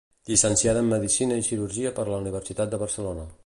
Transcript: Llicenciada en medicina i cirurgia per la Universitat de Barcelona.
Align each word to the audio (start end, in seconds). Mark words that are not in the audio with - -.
Llicenciada 0.27 0.81
en 0.85 0.89
medicina 0.93 1.37
i 1.41 1.45
cirurgia 1.49 1.93
per 2.01 2.07
la 2.11 2.19
Universitat 2.25 2.73
de 2.73 2.83
Barcelona. 2.87 3.31